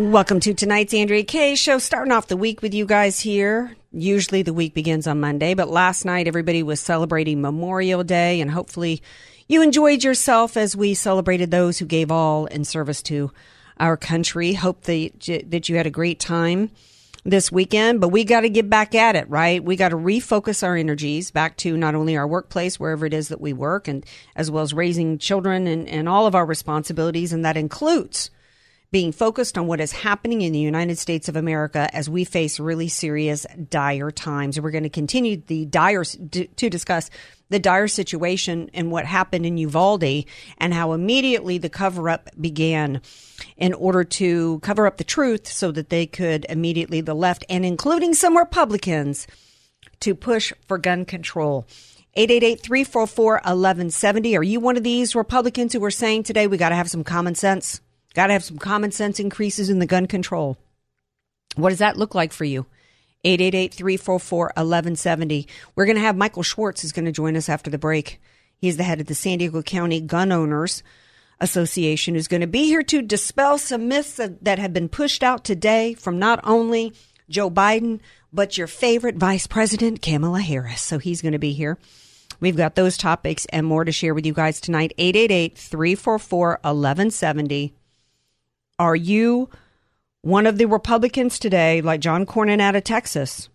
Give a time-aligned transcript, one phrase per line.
[0.00, 1.76] Welcome to tonight's Andrea Kaye show.
[1.76, 3.76] Starting off the week with you guys here.
[3.92, 8.50] Usually the week begins on Monday, but last night everybody was celebrating Memorial Day, and
[8.50, 9.02] hopefully
[9.46, 13.30] you enjoyed yourself as we celebrated those who gave all in service to
[13.78, 14.54] our country.
[14.54, 16.70] Hope that that you had a great time
[17.22, 19.62] this weekend, but we got to get back at it, right?
[19.62, 23.28] We got to refocus our energies back to not only our workplace, wherever it is
[23.28, 27.34] that we work, and as well as raising children and, and all of our responsibilities,
[27.34, 28.30] and that includes
[28.92, 32.58] being focused on what is happening in the United States of America as we face
[32.58, 34.60] really serious, dire times.
[34.60, 37.08] We're going to continue the dire to discuss
[37.50, 40.24] the dire situation and what happened in Uvalde
[40.58, 43.00] and how immediately the cover up began
[43.56, 47.64] in order to cover up the truth so that they could immediately, the left and
[47.64, 49.26] including some Republicans,
[50.00, 51.66] to push for gun control.
[52.16, 54.36] 888-344-1170.
[54.36, 57.04] Are you one of these Republicans who are saying today we got to have some
[57.04, 57.80] common sense?
[58.14, 60.56] Got to have some common sense increases in the gun control.
[61.56, 62.66] What does that look like for you?
[63.24, 65.46] 888-344-1170.
[65.74, 68.20] We're going to have Michael Schwartz is going to join us after the break.
[68.56, 70.82] He's the head of the San Diego County Gun Owners
[71.40, 75.22] Association who's going to be here to dispel some myths that, that have been pushed
[75.22, 76.92] out today from not only
[77.28, 78.00] Joe Biden,
[78.32, 80.82] but your favorite Vice President, Kamala Harris.
[80.82, 81.78] So he's going to be here.
[82.40, 84.92] We've got those topics and more to share with you guys tonight.
[84.98, 87.74] 888 344 1170.
[88.80, 89.50] Are you
[90.22, 93.50] one of the Republicans today, like John Cornyn out of Texas,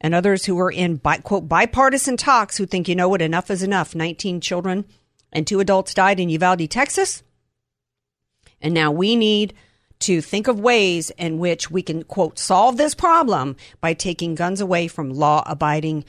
[0.00, 3.50] and others who are in, bi- quote, bipartisan talks who think, you know what, enough
[3.50, 3.96] is enough?
[3.96, 4.84] 19 children
[5.32, 7.24] and two adults died in Uvalde, Texas.
[8.60, 9.52] And now we need
[9.98, 14.60] to think of ways in which we can, quote, solve this problem by taking guns
[14.60, 16.04] away from law abiding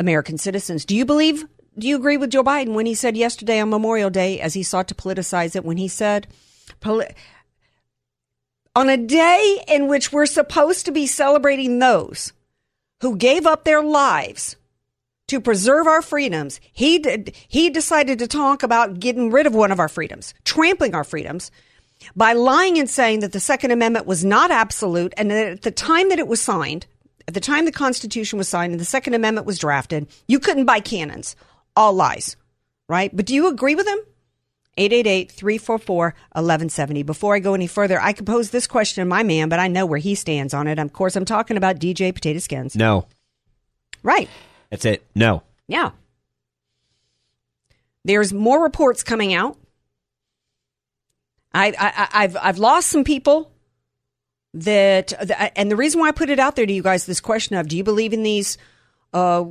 [0.00, 0.84] American citizens.
[0.84, 1.44] Do you believe,
[1.78, 4.64] do you agree with Joe Biden when he said yesterday on Memorial Day, as he
[4.64, 6.26] sought to politicize it, when he said,
[8.80, 12.32] on a day in which we're supposed to be celebrating those
[13.02, 14.56] who gave up their lives
[15.28, 19.70] to preserve our freedoms, he did, he decided to talk about getting rid of one
[19.70, 21.50] of our freedoms, trampling our freedoms
[22.16, 25.70] by lying and saying that the Second Amendment was not absolute and that at the
[25.70, 26.86] time that it was signed,
[27.28, 30.64] at the time the Constitution was signed and the Second Amendment was drafted, you couldn't
[30.64, 31.36] buy cannons.
[31.76, 32.34] All lies,
[32.88, 33.14] right?
[33.14, 33.98] But do you agree with him?
[34.78, 37.04] 888-344-1170.
[37.04, 39.68] Before I go any further, I could pose this question to my man, but I
[39.68, 40.78] know where he stands on it.
[40.78, 42.76] Of course, I'm talking about DJ Potato Skins.
[42.76, 43.06] No.
[44.02, 44.28] Right.
[44.70, 45.04] That's it.
[45.14, 45.42] No.
[45.66, 45.90] Yeah.
[48.04, 49.58] There's more reports coming out.
[51.52, 53.52] I, I I've I've lost some people
[54.54, 55.12] that,
[55.56, 57.68] and the reason why I put it out there to you guys, this question of,
[57.68, 58.56] do you believe in these
[59.12, 59.44] uh,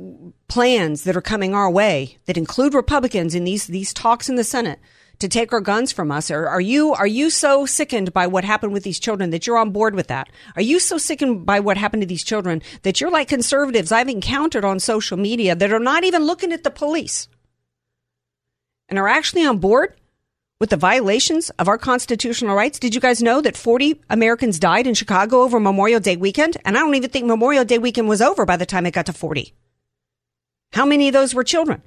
[0.48, 4.44] plans that are coming our way that include Republicans in these these talks in the
[4.44, 4.78] Senate
[5.20, 6.30] to take our guns from us?
[6.30, 9.58] Or are you are you so sickened by what happened with these children that you're
[9.58, 10.28] on board with that?
[10.56, 14.08] Are you so sickened by what happened to these children that you're like conservatives I've
[14.08, 17.28] encountered on social media that are not even looking at the police
[18.88, 19.94] and are actually on board
[20.58, 22.78] with the violations of our constitutional rights.
[22.78, 26.58] Did you guys know that 40 Americans died in Chicago over Memorial Day weekend?
[26.64, 29.06] And I don't even think Memorial Day weekend was over by the time it got
[29.06, 29.54] to 40.
[30.72, 31.82] How many of those were children?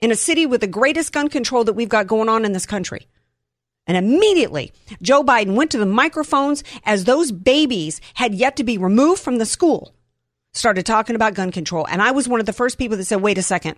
[0.00, 2.66] In a city with the greatest gun control that we've got going on in this
[2.66, 3.08] country.
[3.86, 8.78] And immediately, Joe Biden went to the microphones as those babies had yet to be
[8.78, 9.94] removed from the school,
[10.52, 11.86] started talking about gun control.
[11.86, 13.76] And I was one of the first people that said, wait a second.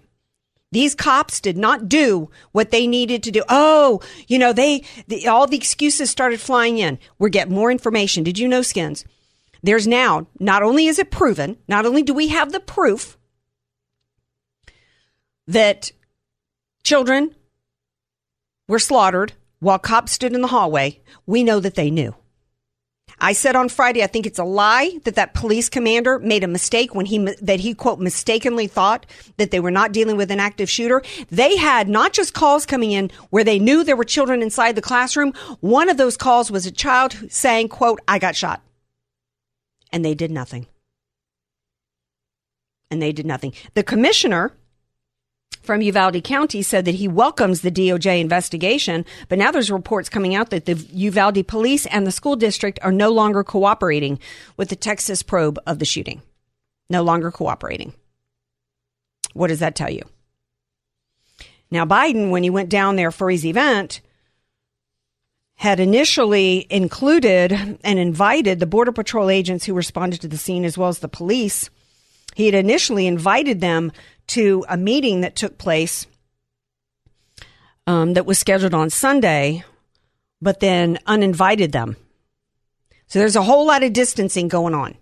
[0.73, 3.43] These cops did not do what they needed to do.
[3.49, 6.99] Oh, you know, they, the, all the excuses started flying in.
[7.19, 8.25] We're getting more information.
[8.25, 9.05] Did you know, Skins?
[9.63, 13.17] There's now, not only is it proven, not only do we have the proof
[15.47, 15.93] that
[16.87, 17.35] children
[18.69, 22.15] were slaughtered while cops stood in the hallway, we know that they knew.
[23.19, 26.49] I said on Friday, I think it's a lie that that police commander made a
[26.49, 29.05] mistake when he, that he quote mistakenly thought
[29.37, 31.03] that they were not dealing with an active shooter.
[31.31, 34.83] They had not just calls coming in where they knew there were children inside the
[34.83, 35.33] classroom.
[35.61, 38.63] One of those calls was a child saying, quote, I got shot.
[39.91, 40.67] And they did nothing.
[42.91, 43.55] And they did nothing.
[43.75, 44.53] The commissioner,
[45.67, 50.35] from Uvalde County said that he welcomes the DOJ investigation, but now there's reports coming
[50.35, 54.19] out that the Uvalde police and the school district are no longer cooperating
[54.57, 56.23] with the Texas probe of the shooting.
[56.89, 57.95] No longer cooperating.
[59.35, 60.03] What does that tell you?
[61.71, 64.01] Now, Biden, when he went down there for his event,
[65.57, 70.79] had initially included and invited the Border Patrol agents who responded to the scene as
[70.79, 71.71] well as the police.
[72.35, 73.91] He had initially invited them
[74.29, 76.07] to a meeting that took place
[77.87, 79.65] um, that was scheduled on Sunday,
[80.43, 81.97] but then uninvited them.
[83.07, 84.97] So there's a whole lot of distancing going on.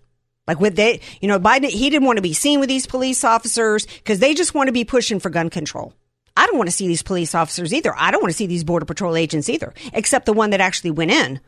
[0.47, 3.23] Like with they, you know, Biden, he didn't want to be seen with these police
[3.23, 5.93] officers because they just want to be pushing for gun control.
[6.37, 7.93] I don't want to see these police officers either.
[7.97, 10.91] I don't want to see these border patrol agents either, except the one that actually
[10.91, 11.39] went in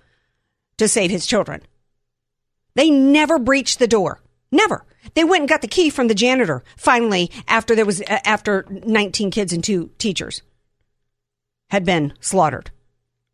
[0.77, 1.61] to save his children.
[2.73, 4.21] They never breached the door.
[4.51, 4.85] Never.
[5.13, 8.65] They went and got the key from the janitor finally after there was uh, after
[8.69, 10.41] 19 kids and two teachers
[11.69, 12.71] had been slaughtered.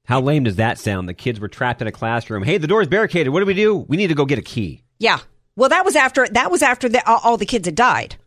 [0.05, 1.07] How lame does that sound?
[1.07, 2.43] The kids were trapped in a classroom.
[2.43, 3.31] Hey, the door is barricaded.
[3.31, 3.75] What do we do?
[3.75, 4.83] We need to go get a key.
[4.99, 5.19] Yeah.
[5.55, 8.17] Well, that was after that was after the, all the kids had died.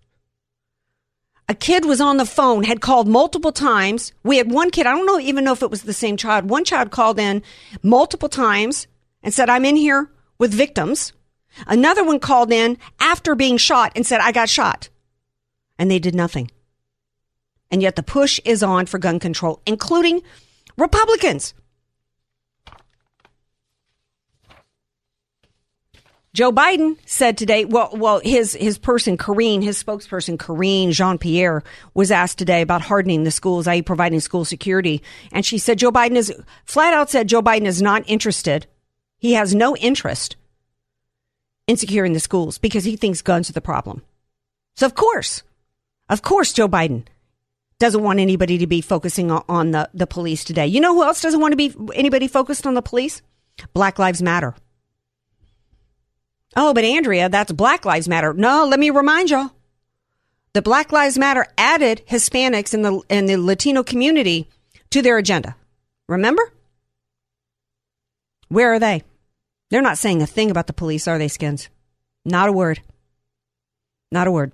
[1.48, 4.12] A kid was on the phone, had called multiple times.
[4.25, 6.50] We had one kid, I don't know even know if it was the same child.
[6.50, 7.43] One child called in
[7.82, 8.88] multiple times
[9.22, 11.12] and said, I'm in here with victims.
[11.67, 14.88] Another one called in after being shot and said, I got shot.
[15.79, 16.50] And they did nothing.
[17.70, 20.23] And yet the push is on for gun control, including
[20.76, 21.55] Republicans.
[26.37, 31.62] Joe Biden said today, well, well, his, his person, Karine, his spokesperson, Karine Jean Pierre,
[31.94, 35.03] was asked today about hardening the schools, i.e., providing school security.
[35.32, 36.31] And she said Joe Biden is,
[36.67, 38.67] flat out said Joe Biden is not interested.
[39.17, 40.37] He has no interest
[41.66, 44.02] in the schools because he thinks guns are the problem.
[44.76, 45.42] So, of course,
[46.08, 47.04] of course, Joe Biden
[47.78, 50.66] doesn't want anybody to be focusing on the, the police today.
[50.66, 53.22] You know who else doesn't want to be anybody focused on the police?
[53.72, 54.54] Black Lives Matter.
[56.54, 58.32] Oh, but Andrea, that's Black Lives Matter.
[58.32, 59.50] No, let me remind y'all.
[60.52, 64.48] The Black Lives Matter added Hispanics in the in the Latino community
[64.90, 65.54] to their agenda.
[66.08, 66.50] Remember?
[68.48, 69.02] Where are they?
[69.70, 71.68] They're not saying a thing about the police, are they, Skins?
[72.24, 72.80] Not a word.
[74.12, 74.52] Not a word.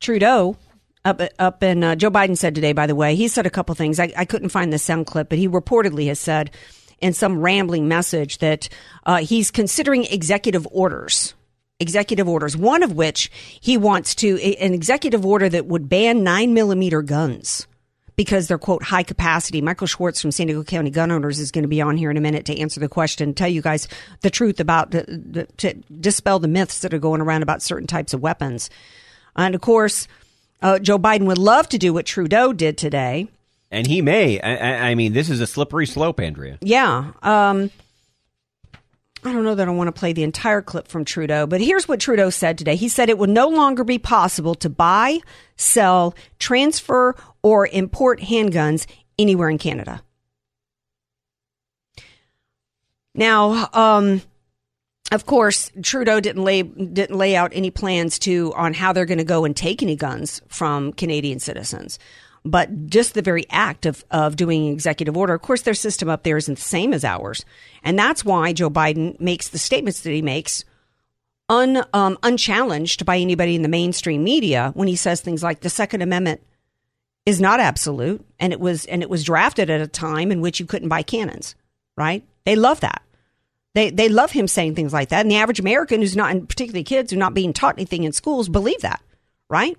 [0.00, 0.56] Trudeau
[1.04, 2.72] up up in uh, Joe Biden said today.
[2.72, 4.00] By the way, he said a couple things.
[4.00, 6.50] I, I couldn't find the sound clip, but he reportedly has said
[7.00, 8.68] in some rambling message that
[9.06, 11.34] uh, he's considering executive orders.
[11.80, 13.30] Executive orders, one of which
[13.60, 17.66] he wants to an executive order that would ban nine millimeter guns
[18.16, 19.60] because they're quote high capacity.
[19.60, 22.16] Michael Schwartz from San Diego County Gun Owners is going to be on here in
[22.16, 23.88] a minute to answer the question, tell you guys
[24.20, 27.86] the truth about the, the, to dispel the myths that are going around about certain
[27.86, 28.70] types of weapons.
[29.36, 30.08] And of course,
[30.60, 33.28] uh, Joe Biden would love to do what Trudeau did today.
[33.70, 34.38] And he may.
[34.40, 36.58] I, I mean, this is a slippery slope, Andrea.
[36.60, 37.12] Yeah.
[37.22, 37.70] Um,
[39.24, 41.86] I don't know that I want to play the entire clip from Trudeau, but here's
[41.86, 42.74] what Trudeau said today.
[42.74, 45.20] He said it will no longer be possible to buy,
[45.56, 48.86] sell, transfer, or import handguns
[49.18, 50.02] anywhere in Canada.
[53.14, 54.22] Now, um,
[55.12, 59.18] of course, Trudeau didn't lay didn't lay out any plans to on how they're going
[59.18, 61.98] to go and take any guns from Canadian citizens.
[62.44, 66.24] But just the very act of, of doing executive order, of course, their system up
[66.24, 67.44] there isn't the same as ours.
[67.84, 70.64] And that's why Joe Biden makes the statements that he makes
[71.48, 75.70] un, um, unchallenged by anybody in the mainstream media when he says things like the
[75.70, 76.40] Second Amendment
[77.26, 80.58] is not absolute and it was and it was drafted at a time in which
[80.58, 81.54] you couldn't buy cannons,
[81.96, 82.24] right?
[82.44, 83.02] They love that.
[83.74, 85.20] They they love him saying things like that.
[85.20, 88.04] And the average American who's not and particularly kids who are not being taught anything
[88.04, 89.00] in schools believe that,
[89.48, 89.76] right?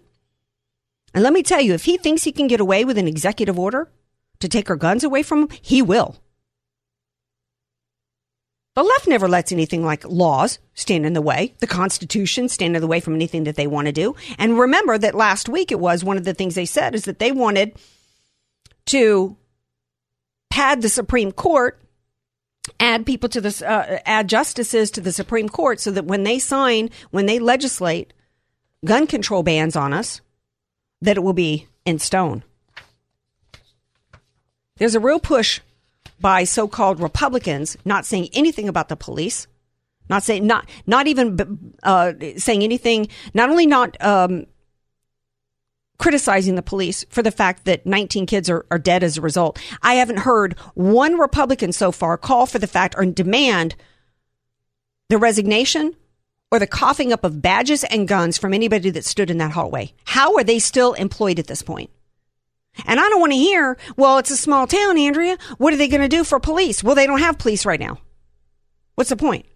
[1.14, 3.60] And let me tell you, if he thinks he can get away with an executive
[3.60, 3.92] order
[4.40, 6.18] to take our guns away from him, he will.
[8.76, 12.82] The left never lets anything like laws stand in the way, the Constitution stand in
[12.82, 14.16] the way from anything that they want to do.
[14.40, 17.20] And remember that last week it was one of the things they said is that
[17.20, 17.76] they wanted
[18.88, 19.38] to
[20.50, 21.80] pad the Supreme Court,
[22.80, 26.40] add people to this, uh, add justices to the Supreme Court so that when they
[26.40, 28.12] sign, when they legislate
[28.84, 30.20] gun control bans on us,
[31.04, 32.44] that it will be in stone.
[34.78, 35.60] There's a real push
[36.20, 39.48] by so-called Republicans not saying anything about the police,
[40.10, 43.08] not saying not not even uh, saying anything.
[43.34, 44.46] Not only not um,
[46.00, 49.60] criticizing the police for the fact that 19 kids are, are dead as a result.
[49.82, 53.76] I haven't heard one Republican so far call for the fact or demand
[55.10, 55.96] the resignation
[56.54, 59.92] or the coughing up of badges and guns from anybody that stood in that hallway.
[60.06, 61.90] How are they still employed at this point?
[62.86, 65.40] And I don't want to hear, well, it's a small town, Andrea.
[65.58, 66.84] What are they going to do for police?
[66.84, 67.98] Well, they don't have police right now.
[68.94, 69.48] What's the point?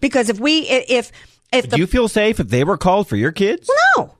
[0.00, 1.12] Because if we, if,
[1.52, 3.70] if Do you feel safe if they were called for your kids?
[3.98, 4.14] no,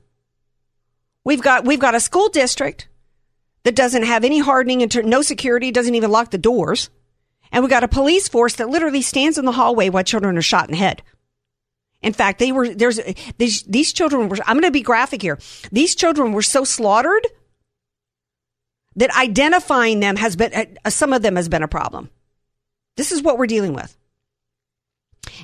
[1.23, 2.89] we've got, we've got a school district
[3.63, 6.91] that doesn't have any hardening and no security, doesn't even lock the doors.
[7.55, 10.41] And we got a police force that literally stands in the hallway while children are
[10.41, 11.01] shot in the head.
[12.01, 12.99] In fact, they were there's
[13.37, 14.37] these these children were.
[14.45, 15.39] I'm going to be graphic here.
[15.71, 17.25] These children were so slaughtered
[18.97, 22.09] that identifying them has been uh, some of them has been a problem.
[22.97, 23.95] This is what we're dealing with.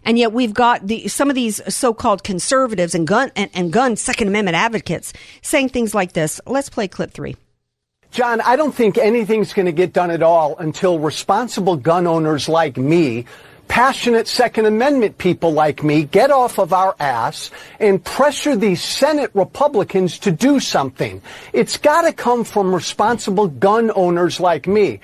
[0.04, 3.96] And yet we've got the, some of these so-called conservatives and gun and, and gun
[3.96, 6.42] Second Amendment advocates saying things like this.
[6.46, 7.38] Let's play clip three.
[8.12, 12.50] John, I don't think anything's going to get done at all until responsible gun owners
[12.50, 13.24] like me,
[13.70, 19.32] passionate Second Amendment people like me, get off of our ass and pressure these Senate
[19.34, 21.22] Republicans to do something.
[21.54, 25.00] It's got to come from responsible gun owners like me.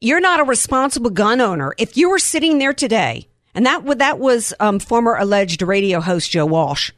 [0.00, 1.74] You're not a responsible gun owner.
[1.76, 6.30] If you were sitting there today, and that that was um, former alleged radio host
[6.30, 6.90] Joe Walsh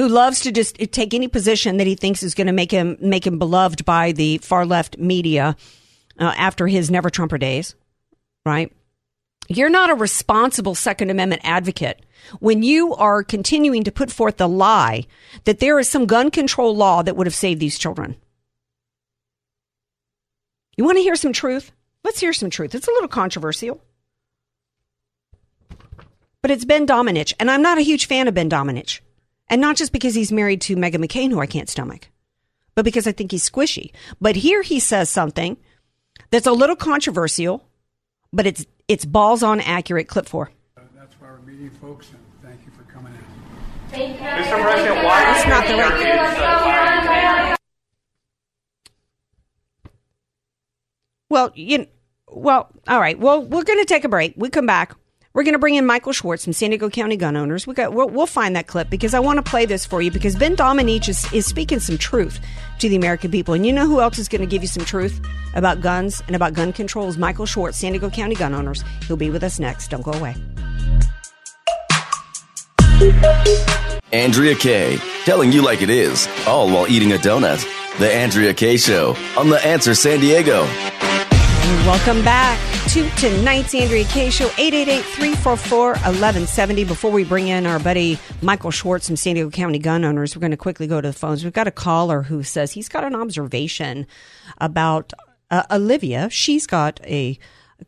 [0.00, 2.96] who loves to just take any position that he thinks is going to make him
[3.00, 5.54] make him beloved by the far left media
[6.18, 7.74] uh, after his never Trumper days,
[8.46, 8.72] right?
[9.48, 12.00] You're not a responsible Second Amendment advocate
[12.38, 15.04] when you are continuing to put forth the lie
[15.44, 18.16] that there is some gun control law that would have saved these children.
[20.78, 21.72] You want to hear some truth?
[22.04, 22.74] Let's hear some truth.
[22.74, 23.82] It's a little controversial.
[26.40, 29.00] But it's Ben Domenech, and I'm not a huge fan of Ben Domenech.
[29.50, 32.08] And not just because he's married to Meghan McCain, who I can't stomach,
[32.76, 33.90] but because I think he's squishy.
[34.20, 35.56] But here he says something
[36.30, 37.66] that's a little controversial,
[38.32, 40.06] but it's it's balls on accurate.
[40.06, 40.52] Clip four.
[40.94, 43.20] That's why we're meeting, folks, and thank you for coming in.
[43.90, 44.24] Thank you.
[44.24, 44.62] Mr.
[44.62, 47.56] President, why That's not the right.
[51.28, 51.86] Well, you.
[52.28, 53.18] Well, all right.
[53.18, 54.34] Well, we're going to take a break.
[54.36, 54.94] We come back.
[55.32, 57.64] We're going to bring in Michael Schwartz from San Diego County Gun Owners.
[57.64, 60.10] We got, we'll, we'll find that clip because I want to play this for you
[60.10, 62.40] because Ben Domenech is, is speaking some truth
[62.80, 63.54] to the American people.
[63.54, 66.34] And you know who else is going to give you some truth about guns and
[66.34, 68.82] about gun control is Michael Schwartz, San Diego County Gun Owners.
[69.06, 69.86] He'll be with us next.
[69.88, 70.34] Don't go away.
[74.12, 77.64] Andrea Kaye, telling you like it is, all while eating a donut.
[78.00, 80.66] The Andrea Kaye Show on The Answer San Diego.
[81.60, 86.88] Welcome back to tonight's Andrea Kaye Show, 888-344-1170.
[86.88, 90.40] Before we bring in our buddy Michael Schwartz from San Diego County Gun Owners, we're
[90.40, 91.44] going to quickly go to the phones.
[91.44, 94.06] We've got a caller who says he's got an observation
[94.58, 95.12] about
[95.50, 96.30] uh, Olivia.
[96.30, 97.38] She's got a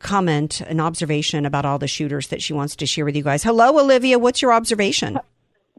[0.00, 3.42] comment, an observation about all the shooters that she wants to share with you guys.
[3.42, 4.18] Hello, Olivia.
[4.18, 5.18] What's your observation?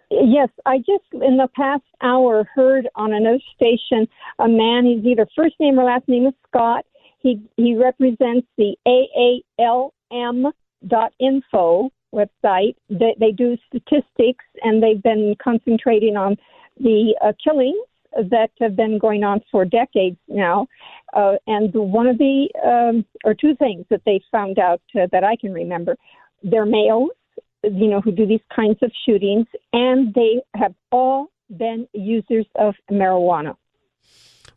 [0.10, 4.08] Yes, I just in the past hour heard on another station
[4.40, 4.86] a man.
[4.86, 6.86] He's either first name or last name is Scott.
[7.24, 8.78] He he represents the
[10.12, 12.76] AALM.info website.
[12.90, 16.36] They, they do statistics, and they've been concentrating on
[16.80, 17.78] the uh, killings
[18.30, 20.68] that have been going on for decades now.
[21.14, 25.24] Uh, and one of the um, or two things that they found out uh, that
[25.24, 25.98] I can remember,
[26.44, 27.10] they're males,
[27.64, 31.28] you know, who do these kinds of shootings, and they have all
[31.58, 33.56] been users of marijuana.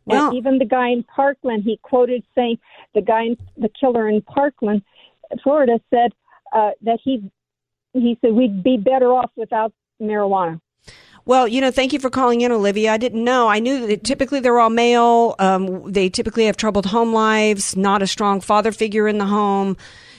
[0.07, 2.57] Well, and even the guy in Parkland, he quoted saying
[2.95, 4.81] the guy, in, the killer in Parkland,
[5.43, 6.13] Florida, said
[6.53, 7.29] uh, that he
[7.93, 10.61] he said we'd be better off without marijuana.
[11.25, 12.93] Well, you know, thank you for calling in, Olivia.
[12.93, 13.49] I didn't know.
[13.49, 15.35] I knew that typically they're all male.
[15.39, 19.75] Um, they typically have troubled home lives, not a strong father figure in the home.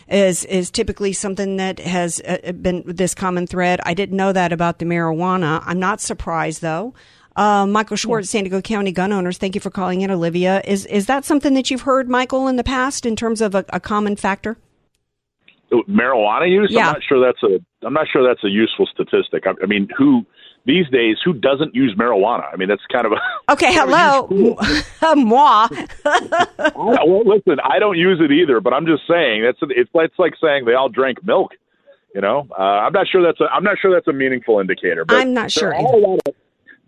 [0.07, 3.80] Is is typically something that has uh, been this common thread.
[3.85, 5.62] I didn't know that about the marijuana.
[5.66, 6.95] I'm not surprised though.
[7.38, 9.38] Uh, Michael Schwartz, San Diego County gun owners.
[9.38, 10.61] Thank you for calling in, Olivia.
[10.64, 13.64] Is is that something that you've heard, Michael, in the past in terms of a,
[13.68, 14.57] a common factor?
[15.71, 16.68] Marijuana use?
[16.73, 16.88] Yeah.
[16.88, 17.87] I'm not sure that's a.
[17.87, 19.45] I'm not sure that's a useful statistic.
[19.47, 20.26] I, I mean, who
[20.66, 22.52] these days who doesn't use marijuana?
[22.52, 23.16] I mean, that's kind of a.
[23.52, 24.28] Okay, hello,
[25.16, 25.68] moi.
[26.75, 30.35] well, listen, I don't use it either, but I'm just saying that's it's it's like
[30.42, 31.52] saying they all drank milk.
[32.14, 35.04] You know, uh, I'm not sure that's a I'm not sure that's a meaningful indicator.
[35.04, 36.35] But I'm not sure There are, a lot of,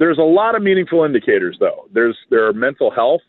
[0.01, 1.85] There's a lot of meaningful indicators, though.
[1.93, 3.21] There's there are mental health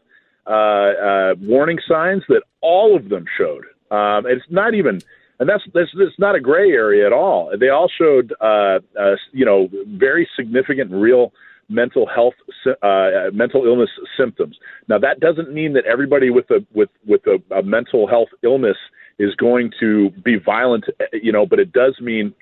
[0.48, 3.66] uh, uh, warning signs that all of them showed.
[3.92, 5.02] Um, it's not even,
[5.40, 7.52] and that's that's that's not a gray area at all.
[7.60, 11.34] They all showed, uh, uh, you know, very significant, real
[11.68, 12.36] mental health,
[12.82, 14.58] uh, mental illness symptoms.
[14.88, 18.78] Now, that doesn't mean that everybody with a with with a, a mental health illness
[19.20, 22.34] is going to be violent, you know, but it does mean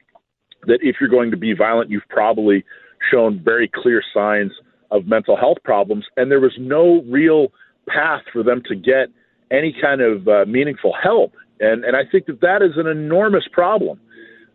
[0.68, 2.64] that if you're going to be violent, you've probably
[3.12, 4.52] shown very clear signs
[4.92, 7.52] of mental health problems, and there was no real
[7.88, 9.10] path for them to get
[9.52, 11.34] any kind of uh, meaningful help.
[11.60, 14.00] And and I think that that is an enormous problem.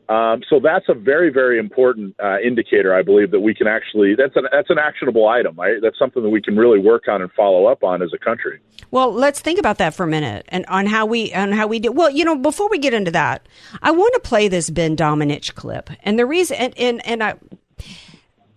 [0.07, 4.15] Um, so that's a very very important uh, indicator, I believe, that we can actually
[4.15, 5.57] that's an that's an actionable item.
[5.57, 5.77] Right?
[5.83, 8.61] That's something that we can really work on and follow up on as a country.
[8.91, 11.79] Well, let's think about that for a minute and on how we on how we
[11.79, 11.93] do.
[11.93, 13.47] Well, you know, before we get into that,
[13.83, 17.35] I want to play this Ben Domenech clip, and the reason and and, and I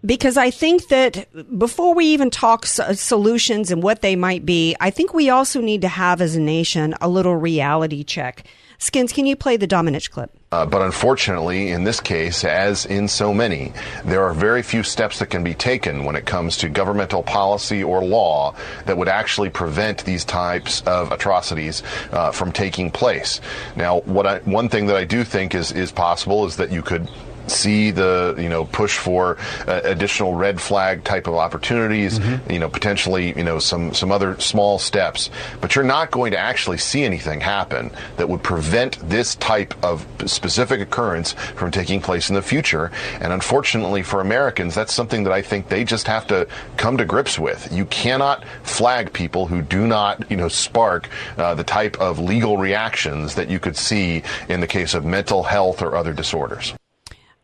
[0.07, 1.27] because I think that
[1.59, 5.81] before we even talk solutions and what they might be, I think we also need
[5.81, 8.45] to have as a nation a little reality check.
[8.79, 10.31] Skins, can you play the Domenech clip?
[10.51, 13.73] Uh, but unfortunately, in this case, as in so many,
[14.05, 17.83] there are very few steps that can be taken when it comes to governmental policy
[17.83, 23.41] or law that would actually prevent these types of atrocities uh, from taking place.
[23.75, 26.81] Now, what I, one thing that I do think is is possible is that you
[26.81, 27.09] could
[27.47, 29.37] see the you know push for
[29.67, 32.51] uh, additional red flag type of opportunities, mm-hmm.
[32.51, 35.29] you know potentially you know some some other small steps,
[35.61, 40.05] but you're not going to actually see anything happen that would prevent this type of
[40.25, 42.91] specific occurrence from taking place in the future.
[43.21, 47.05] And unfortunately for Americans, that's something that I think they just have to come to
[47.05, 47.71] grips with.
[47.71, 52.57] You cannot flag people who do not you know spark uh, the type of legal
[52.57, 56.73] reactions that you could see in the case of mental health or other disorders.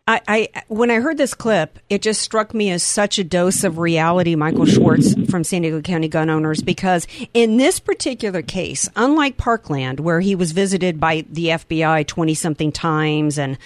[0.05, 3.63] I, I, when I heard this clip, it just struck me as such a dose
[3.63, 8.89] of reality, Michael Schwartz from San Diego County Gun Owners, because in this particular case,
[8.98, 13.57] unlike Parkland, where he was visited by the FBI twenty something times and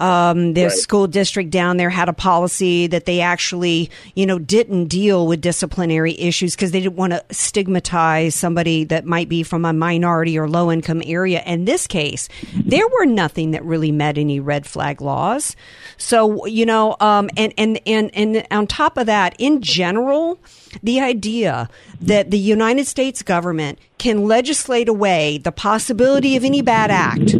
[0.00, 0.72] um, the right.
[0.72, 5.40] school district down there had a policy that they actually, you know, didn't deal with
[5.42, 10.38] disciplinary issues because they didn't want to stigmatize somebody that might be from a minority
[10.38, 11.42] or low income area.
[11.44, 15.54] In this case, there were nothing that really met any red flag laws.
[15.98, 20.40] So, you know, um, and, and, and, and on top of that, in general,
[20.82, 21.68] the idea
[22.00, 27.34] that the United States government can legislate away the possibility of any bad act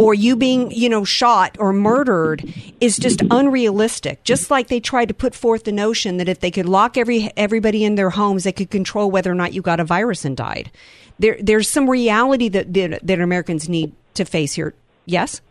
[0.00, 2.42] or you being, you know, shot or murdered
[2.80, 4.24] is just unrealistic.
[4.24, 7.30] Just like they tried to put forth the notion that if they could lock every
[7.36, 10.38] everybody in their homes, they could control whether or not you got a virus and
[10.38, 10.70] died.
[11.18, 14.72] There, there's some reality that, that, that Americans need to face here.
[15.04, 15.42] Yes.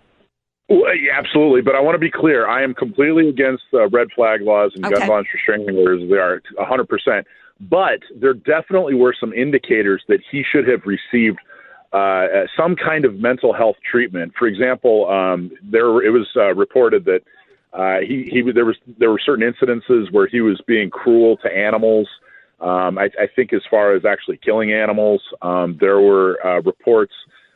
[0.68, 2.48] Well, yeah, absolutely, but I want to be clear.
[2.48, 4.96] I am completely against uh, red flag laws and okay.
[4.96, 6.10] gun violence restraining orders.
[6.10, 7.28] They are 100 percent.
[7.60, 11.40] But there definitely were some indicators that he should have received
[11.92, 14.34] uh, some kind of mental health treatment.
[14.38, 17.22] For example, um, there it was uh, reported that
[17.74, 21.50] uh, he, he there was there were certain incidences where he was being cruel to
[21.52, 22.08] animals.
[22.60, 27.14] Um, I, I think as far as actually killing animals, um, there were uh, reports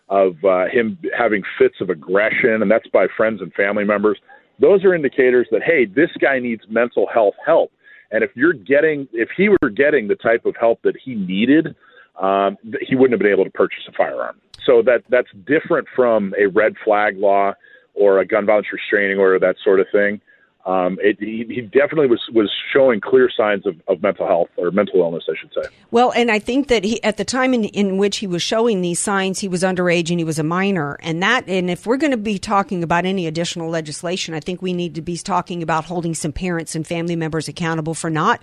[0.10, 4.20] of uh, him having fits of aggression, and that's by friends and family members.
[4.60, 7.72] Those are indicators that hey, this guy needs mental health help.
[8.12, 11.76] And if you're getting, if he were getting the type of help that he needed,
[12.20, 14.40] um, he wouldn't have been able to purchase a firearm.
[14.66, 17.54] So that that's different from a red flag law
[17.94, 20.22] or a gun violence restraining order, that sort of thing.
[20.66, 24.72] Um, it, he, he, definitely was was showing clear signs of, of mental health or
[24.72, 25.70] mental illness, I should say.
[25.92, 28.80] Well, and I think that he, at the time in, in which he was showing
[28.80, 31.98] these signs, he was underage and he was a minor, and that and if we're
[31.98, 35.62] going to be talking about any additional legislation, I think we need to be talking
[35.62, 38.42] about holding some parents and family members accountable for not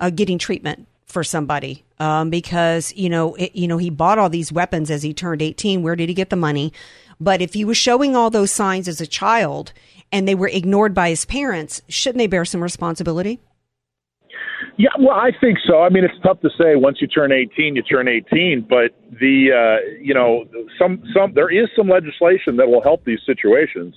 [0.00, 4.28] uh, getting treatment for somebody um, because you know it, you know he bought all
[4.28, 6.72] these weapons as he turned 18 where did he get the money
[7.20, 9.72] but if he was showing all those signs as a child
[10.12, 13.40] and they were ignored by his parents shouldn't they bear some responsibility
[14.76, 15.82] yeah, well, I think so.
[15.82, 16.76] I mean, it's tough to say.
[16.76, 18.64] Once you turn 18, you turn 18.
[18.68, 20.44] But the, uh, you know,
[20.78, 23.96] some some there is some legislation that will help these situations.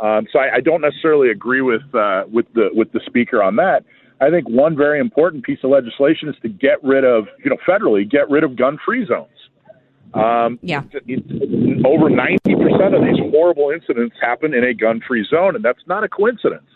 [0.00, 3.56] Um, so I, I don't necessarily agree with uh, with the with the speaker on
[3.56, 3.84] that.
[4.24, 7.58] I think one very important piece of legislation is to get rid of, you know,
[7.68, 9.28] federally, get rid of gun free zones.
[10.14, 10.80] Um, yeah.
[11.84, 16.04] Over 90% of these horrible incidents happen in a gun free zone, and that's not
[16.04, 16.66] a coincidence.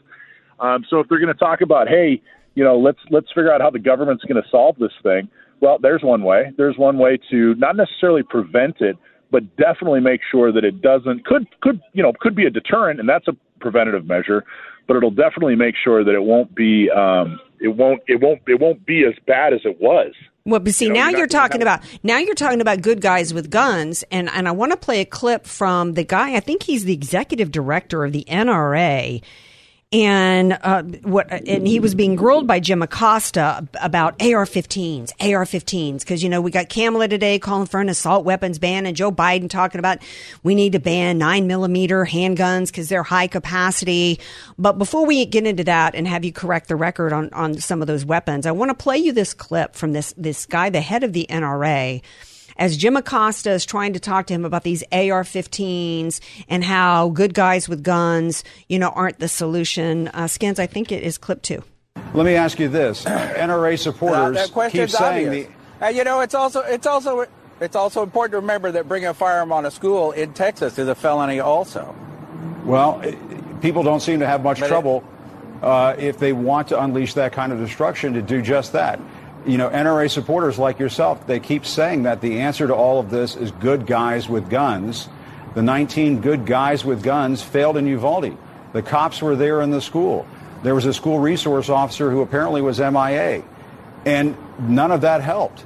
[0.60, 2.20] Um, so if they're going to talk about, hey,
[2.54, 5.28] you know, let's let's figure out how the government's going to solve this thing.
[5.60, 6.52] Well, there's one way.
[6.56, 8.96] There's one way to not necessarily prevent it,
[9.30, 12.98] but definitely make sure that it doesn't could could you know could be a deterrent,
[12.98, 14.44] and that's a preventative measure
[14.88, 18.58] but it'll definitely make sure that it won't be um, it won't it won't it
[18.58, 20.12] won't be as bad as it was.
[20.44, 22.60] Well, but see, You know, now you're you're not gonna talking about now you're talking
[22.62, 26.04] about good guys with guns, and and I want to play a clip from the
[26.04, 26.34] guy.
[26.34, 29.22] I think he's the executive director of the NRA,
[29.90, 36.22] and uh, what and he was being grilled by Jim Acosta about AR-15s, AR-15s, because
[36.22, 39.48] you know we got Kamala today calling for an assault weapons ban, and Joe Biden
[39.48, 39.98] talking about
[40.42, 44.20] we need to ban nine millimeter handguns because they're high capacity.
[44.58, 47.80] But before we get into that and have you correct the record on on some
[47.80, 50.82] of those weapons, I want to play you this clip from this this guy, the
[50.82, 52.02] head of the NRA
[52.58, 57.34] as Jim Acosta is trying to talk to him about these AR-15s and how good
[57.34, 60.08] guys with guns, you know, aren't the solution.
[60.08, 61.62] Uh, Skins, I think it is clip two.
[62.14, 65.46] Let me ask you this: NRA Uh, supporters that keep question's saying obvious.
[65.80, 67.26] the And you know, it's also it's also
[67.60, 70.88] it's also important to remember that bringing a firearm on a school in Texas is
[70.88, 71.40] a felony.
[71.40, 71.94] Also,
[72.64, 73.14] well, eh,
[73.60, 75.04] people don't seem to have much But it- trouble
[75.62, 79.00] uh, if they want to unleash that kind of destruction to do just that.
[79.48, 83.08] You know, NRA supporters like yourself, they keep saying that the answer to all of
[83.08, 85.08] this is good guys with guns.
[85.54, 88.36] The 19 good guys with guns failed in Uvalde.
[88.74, 90.26] The cops were there in the school.
[90.62, 93.42] There was a school resource officer who apparently was MIA.
[94.04, 95.64] And none of that helped.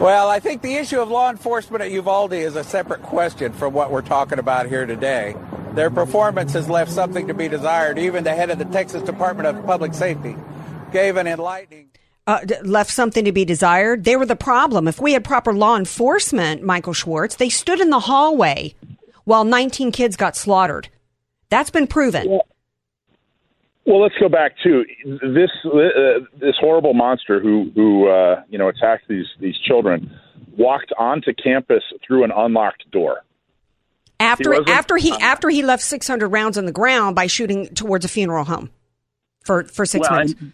[0.00, 3.74] well, I think the issue of law enforcement at Uvalde is a separate question from
[3.74, 5.36] what we're talking about here today.
[5.74, 7.96] Their performance has left something to be desired.
[7.96, 10.34] Even the head of the Texas Department of Public Safety
[10.92, 11.90] gave an enlightening.
[12.26, 14.04] Uh, left something to be desired.
[14.04, 14.86] They were the problem.
[14.86, 18.74] If we had proper law enforcement, Michael Schwartz, they stood in the hallway
[19.24, 20.88] while 19 kids got slaughtered.
[21.48, 22.28] That's been proven.
[23.86, 28.68] Well, let's go back to this uh, this horrible monster who who uh, you know
[28.68, 30.16] attacked these these children
[30.56, 33.24] walked onto campus through an unlocked door.
[34.20, 38.04] After wasn't- after he after he left 600 rounds on the ground by shooting towards
[38.04, 38.70] a funeral home
[39.44, 40.40] for for six Well, minutes.
[40.40, 40.52] and,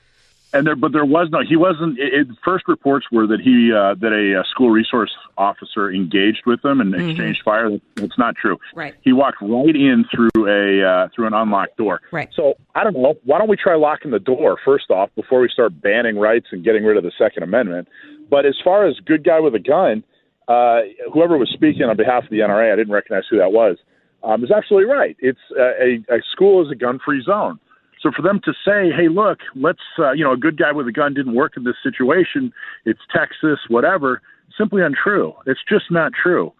[0.52, 1.40] and there, but there was no.
[1.46, 1.98] He wasn't.
[1.98, 6.42] It, it, first reports were that he uh, that a, uh school resource officer engaged
[6.46, 7.10] with them and Mhm.
[7.10, 7.70] exchanged fire.
[7.96, 8.58] That's not true.
[8.74, 8.94] Right.
[9.02, 12.00] He walked right in through a uh, through an unlocked door.
[12.12, 12.28] Right.
[12.34, 13.14] So I don't know.
[13.24, 16.64] Why don't we try locking the door first off before we start banning rights and
[16.64, 17.88] getting rid of the Second Amendment?
[18.30, 20.02] But as far as good guy with a gun,
[20.48, 20.80] uh,
[21.12, 23.78] whoever was speaking on behalf of the NRA, I didn't recognize who that was,
[24.22, 25.16] um, is absolutely right.
[25.20, 27.58] It's uh, a, a school is a gun-free zone.
[28.06, 30.86] So for them to say, "Hey, look, let's," uh, you know, a good guy with
[30.86, 32.52] a gun didn't work in this situation.
[32.84, 34.22] It's Texas, whatever.
[34.56, 35.34] Simply untrue.
[35.44, 36.52] It's just not true.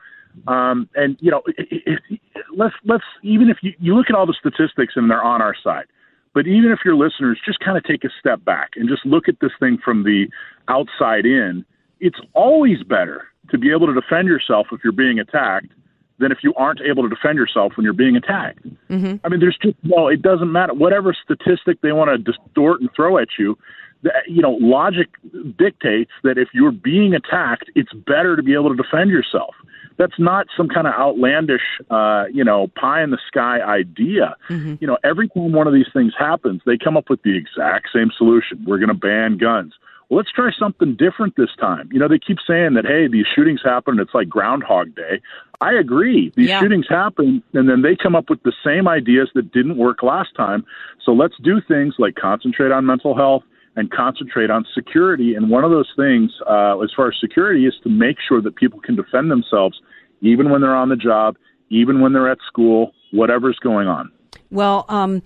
[0.48, 1.42] Um, and you know,
[2.56, 5.54] let's let's even if you, you look at all the statistics and they're on our
[5.62, 5.84] side,
[6.34, 9.28] but even if your listeners just kind of take a step back and just look
[9.28, 10.26] at this thing from the
[10.66, 11.64] outside in,
[12.00, 15.68] it's always better to be able to defend yourself if you're being attacked
[16.18, 18.64] than if you aren't able to defend yourself when you're being attacked.
[18.88, 19.16] Mm-hmm.
[19.24, 20.08] I mean, there's just no.
[20.08, 20.74] It doesn't matter.
[20.74, 23.58] Whatever statistic they want to distort and throw at you,
[24.28, 25.08] you know, logic
[25.58, 29.54] dictates that if you're being attacked, it's better to be able to defend yourself.
[29.98, 34.36] That's not some kind of outlandish, uh, you know, pie in the sky idea.
[34.80, 37.88] You know, every time one of these things happens, they come up with the exact
[37.94, 38.62] same solution.
[38.66, 39.72] We're going to ban guns.
[40.08, 41.88] Let's try something different this time.
[41.92, 43.98] You know, they keep saying that, hey, these shootings happen.
[43.98, 45.20] It's like Groundhog Day.
[45.60, 46.32] I agree.
[46.36, 46.60] These Yeah.
[46.60, 50.34] shootings happen, and then they come up with the same ideas that didn't work last
[50.36, 50.64] time.
[51.04, 53.42] So let's do things like concentrate on mental health
[53.74, 55.34] and concentrate on security.
[55.34, 58.54] And one of those things, uh, as far as security, is to make sure that
[58.54, 59.80] people can defend themselves
[60.20, 61.36] even when they're on the job,
[61.68, 64.10] even when they're at school, whatever's going on.
[64.50, 65.22] Well, um,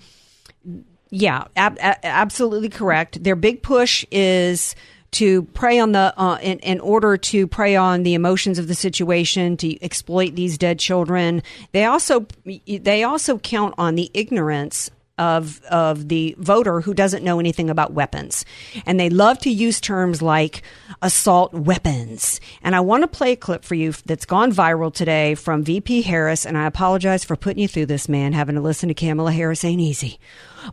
[1.11, 3.23] yeah, ab- absolutely correct.
[3.23, 4.75] Their big push is
[5.12, 8.75] to prey on the uh, in, in order to prey on the emotions of the
[8.75, 11.42] situation to exploit these dead children.
[11.73, 12.27] They also
[12.66, 14.90] they also count on the ignorance
[15.21, 18.47] of of the voter who doesn't know anything about weapons.
[18.87, 20.63] And they love to use terms like
[21.03, 22.41] assault weapons.
[22.63, 26.03] And I want to play a clip for you that's gone viral today from VP
[26.03, 29.31] Harris and I apologize for putting you through this man having to listen to Kamala
[29.31, 30.19] Harris ain't easy.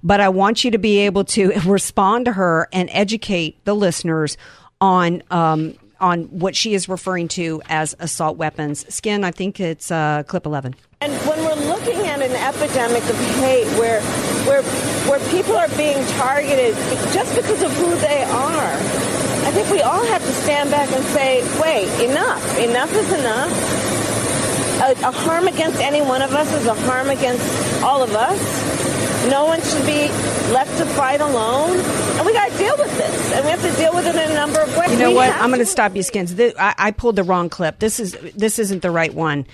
[0.01, 4.37] But I want you to be able to respond to her and educate the listeners
[4.79, 8.85] on um, on what she is referring to as assault weapons.
[8.93, 10.75] Skin, I think it's uh, clip 11.
[11.01, 13.99] And when we're looking at an epidemic of hate where,
[14.47, 14.63] where,
[15.09, 16.73] where people are being targeted
[17.13, 18.73] just because of who they are,
[19.47, 22.57] I think we all have to stand back and say, wait, enough.
[22.57, 23.51] Enough is enough.
[24.81, 27.43] A, a harm against any one of us is a harm against
[27.83, 28.39] all of us.
[29.29, 30.07] No one should be
[30.53, 31.77] left to fight alone.
[32.17, 33.33] And we got to deal with this.
[33.33, 34.91] And we have to deal with it in a number of ways.
[34.91, 35.33] You know We what?
[35.35, 36.33] I'm going to stop you, Skins.
[36.33, 37.79] Th- I, I pulled the wrong clip.
[37.79, 39.45] This is this isn't the right one.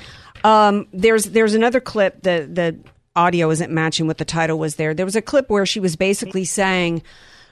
[0.44, 2.22] Um, there's there's another clip.
[2.22, 2.78] The the
[3.16, 4.94] audio isn't matching what the title was there.
[4.94, 7.04] There was a clip where she was basically saying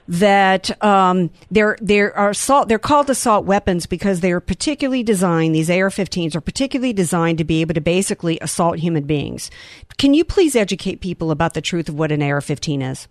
[0.08, 5.70] that um, they're they're assault they're called assault weapons because they are particularly designed these
[5.70, 9.50] AR-15s are particularly designed to be able to basically assault human beings.
[9.98, 13.08] Can you please educate people about the truth of what an AR-15 is?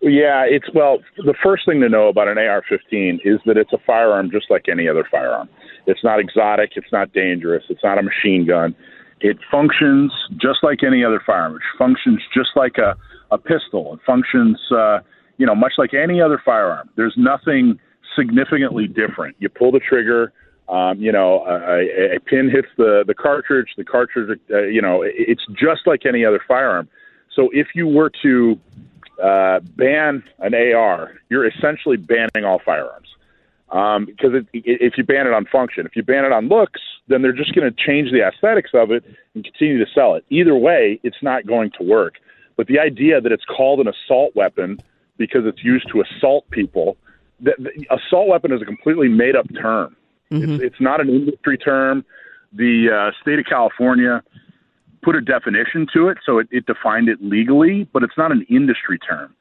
[0.00, 0.98] Yeah, it's well.
[1.16, 4.68] The first thing to know about an AR-15 is that it's a firearm just like
[4.68, 5.48] any other firearm.
[5.86, 6.72] It's not exotic.
[6.76, 7.64] It's not dangerous.
[7.70, 8.76] It's not a machine gun.
[9.20, 11.56] It functions just like any other firearm.
[11.56, 12.96] It functions just like a,
[13.30, 13.94] a pistol.
[13.94, 15.00] It functions, uh,
[15.38, 16.90] you know, much like any other firearm.
[16.96, 17.78] There's nothing
[18.16, 19.36] significantly different.
[19.38, 20.32] You pull the trigger.
[20.68, 23.68] Um, you know, a, a pin hits the the cartridge.
[23.76, 26.88] The cartridge, uh, you know, it's just like any other firearm.
[27.34, 28.58] So if you were to
[29.22, 33.08] uh, ban an AR, you're essentially banning all firearms.
[33.70, 36.80] Um, because it, if you ban it on function, if you ban it on looks,
[37.08, 40.24] then they're just going to change the aesthetics of it and continue to sell it.
[40.30, 42.14] Either way, it's not going to work.
[42.56, 44.78] But the idea that it's called an assault weapon
[45.16, 46.96] because it's used to assault people,
[47.40, 47.52] the
[47.90, 49.96] assault weapon is a completely made up term.
[50.30, 50.54] Mm-hmm.
[50.54, 52.04] It's, it's not an industry term.
[52.52, 54.22] The uh, state of California
[55.02, 58.46] put a definition to it, so it, it defined it legally, but it's not an
[58.48, 59.34] industry term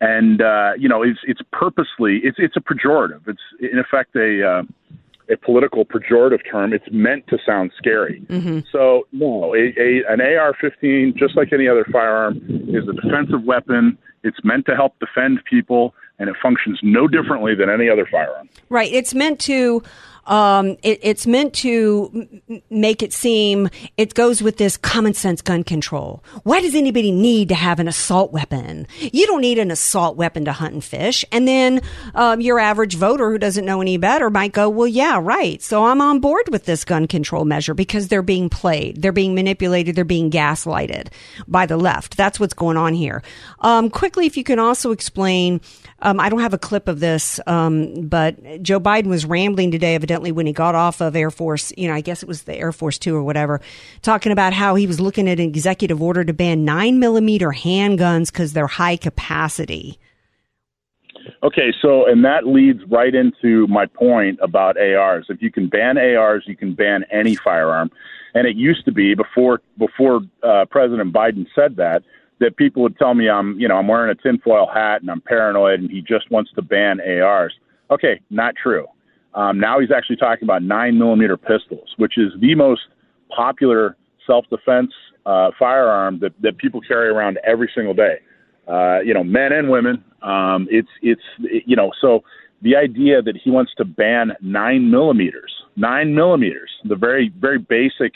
[0.00, 3.26] and uh, you know it's it's purposely it's it's a pejorative.
[3.26, 4.62] It's in effect a uh,
[5.30, 6.72] a political pejorative term.
[6.72, 8.22] It's meant to sound scary.
[8.26, 8.60] Mm-hmm.
[8.70, 12.36] So no, a, a, an AR-15, just like any other firearm,
[12.68, 13.98] is a defensive weapon.
[14.22, 18.48] It's meant to help defend people, and it functions no differently than any other firearm.
[18.68, 18.92] Right.
[18.92, 19.82] It's meant to
[20.26, 22.28] um, it, it's meant to
[22.68, 26.22] make it seem it goes with this common sense gun control.
[26.42, 28.86] Why does anybody need to have an assault weapon?
[29.00, 31.24] You don't need an assault weapon to hunt and fish.
[31.30, 31.80] And then
[32.14, 35.62] um, your average voter who doesn't know any better might go, "Well, yeah, right.
[35.62, 39.34] So I'm on board with this gun control measure because they're being played, they're being
[39.34, 41.08] manipulated, they're being gaslighted
[41.46, 42.16] by the left.
[42.16, 43.22] That's what's going on here."
[43.60, 45.60] Um, quickly, if you can also explain
[46.00, 49.94] um, I don't have a clip of this, um, but Joe Biden was rambling today,
[49.94, 52.54] evidently, when he got off of Air Force, you know, I guess it was the
[52.54, 53.60] Air Force Two or whatever,
[54.02, 58.30] talking about how he was looking at an executive order to ban nine millimeter handguns
[58.30, 59.98] because they're high capacity.
[61.42, 65.26] Okay, so and that leads right into my point about ARs.
[65.28, 67.90] If you can ban ARs, you can ban any firearm.
[68.34, 72.02] And it used to be before before uh, President Biden said that
[72.40, 75.20] that people would tell me I'm, you know, I'm wearing a tinfoil hat and I'm
[75.20, 77.54] paranoid and he just wants to ban ARs.
[77.90, 78.86] Okay, not true.
[79.34, 82.82] Um, now he's actually talking about nine millimeter pistols, which is the most
[83.34, 83.96] popular
[84.26, 84.92] self defense
[85.26, 88.18] uh, firearm that, that people carry around every single day.
[88.66, 90.02] Uh, you know, men and women.
[90.22, 92.24] Um, it's it's it, you know so
[92.62, 98.14] the idea that he wants to ban nine millimeters, nine millimeters, the very very basic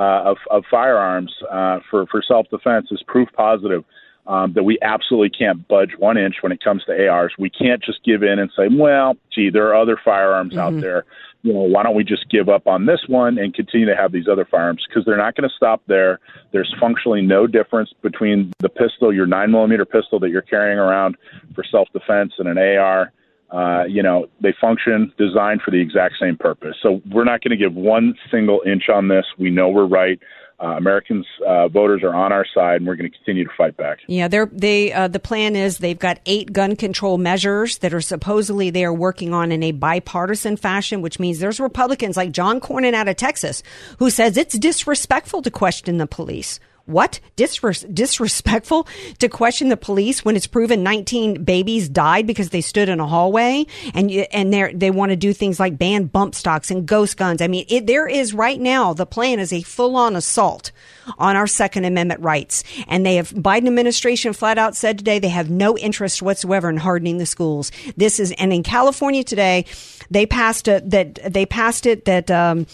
[0.00, 3.84] of, of firearms uh, for, for self defense is proof positive
[4.28, 7.32] um, that we absolutely can't budge one inch when it comes to ARs.
[7.38, 10.76] We can't just give in and say, well, gee, there are other firearms mm-hmm.
[10.76, 11.04] out there.
[11.42, 14.12] You know, why don't we just give up on this one and continue to have
[14.12, 14.84] these other firearms?
[14.86, 16.20] Because they're not going to stop there.
[16.52, 21.16] There's functionally no difference between the pistol, your nine millimeter pistol that you're carrying around
[21.54, 23.12] for self defense, and an AR
[23.50, 26.76] uh, you know, they function designed for the exact same purpose.
[26.82, 29.24] So we're not going to give one single inch on this.
[29.38, 30.18] We know we're right.
[30.60, 33.76] Uh, Americans uh, voters are on our side, and we're going to continue to fight
[33.76, 33.98] back.
[34.08, 38.00] Yeah, they're, they uh, the plan is they've got eight gun control measures that are
[38.00, 42.60] supposedly they are working on in a bipartisan fashion, which means there's Republicans like John
[42.60, 43.62] Cornyn out of Texas
[44.00, 46.58] who says it's disrespectful to question the police
[46.88, 52.60] what Disres- disrespectful to question the police when it's proven 19 babies died because they
[52.60, 56.06] stood in a hallway and you, and they they want to do things like ban
[56.06, 57.42] bump stocks and ghost guns.
[57.42, 60.72] I mean, it, there is right now the plan is a full on assault
[61.18, 65.28] on our Second Amendment rights, and they have Biden administration flat out said today they
[65.28, 67.70] have no interest whatsoever in hardening the schools.
[67.96, 69.66] This is and in California today
[70.10, 72.30] they passed a, that they passed it that.
[72.30, 72.66] Um,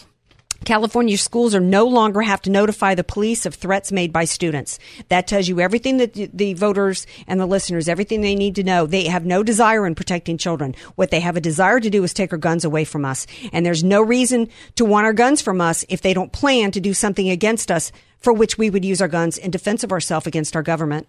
[0.65, 4.79] California schools are no longer have to notify the police of threats made by students.
[5.09, 8.85] That tells you everything that the voters and the listeners, everything they need to know.
[8.85, 10.75] They have no desire in protecting children.
[10.95, 13.27] What they have a desire to do is take our guns away from us.
[13.53, 16.81] And there's no reason to want our guns from us if they don't plan to
[16.81, 20.27] do something against us for which we would use our guns in defense of ourselves
[20.27, 21.07] against our government.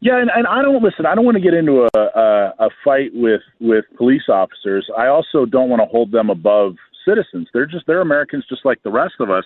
[0.00, 1.06] Yeah, and, and I don't listen.
[1.06, 4.86] I don't want to get into a, a, a fight with with police officers.
[4.98, 7.48] I also don't want to hold them above citizens.
[7.52, 9.44] They're just they're Americans just like the rest of us.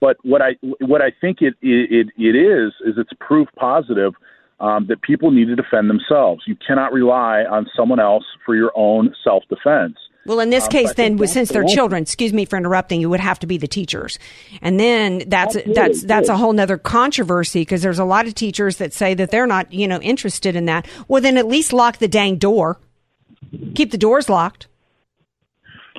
[0.00, 4.14] But what I what I think it it it is is it's proof positive
[4.60, 6.44] um, that people need to defend themselves.
[6.46, 9.96] You cannot rely on someone else for your own self defense.
[10.26, 13.20] Well, in this Um, case, then, since they're children, excuse me for interrupting, you would
[13.20, 14.18] have to be the teachers,
[14.60, 18.34] and then that's Absolutely, that's that's a whole nother controversy because there's a lot of
[18.34, 20.86] teachers that say that they're not, you know, interested in that.
[21.06, 22.78] Well, then at least lock the dang door.
[23.74, 24.66] Keep the doors locked.